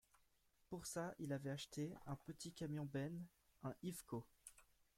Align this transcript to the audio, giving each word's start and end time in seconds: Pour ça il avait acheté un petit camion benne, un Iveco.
Pour 0.67 0.87
ça 0.87 1.13
il 1.19 1.31
avait 1.31 1.51
acheté 1.51 1.93
un 2.07 2.15
petit 2.15 2.51
camion 2.51 2.85
benne, 2.91 3.23
un 3.63 3.75
Iveco. 3.83 4.25